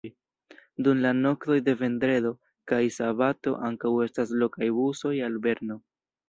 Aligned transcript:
Dum 0.85 1.01
la 1.01 1.09
noktoj 1.17 1.57
de 1.67 1.75
vendredo 1.81 2.31
kaj 2.71 2.79
sabato 2.97 3.53
ankaŭ 3.69 3.93
estas 4.07 4.33
lokaj 4.45 4.73
busoj 4.81 5.15
al 5.29 5.39
Berno. 5.47 5.81